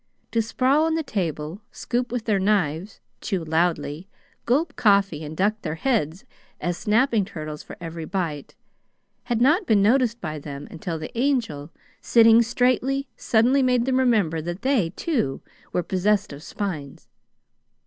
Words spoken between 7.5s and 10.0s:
for every bite, had not been